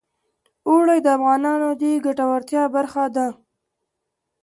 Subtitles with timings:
[0.69, 3.27] اوړي د افغانانو د ګټورتیا برخه ده.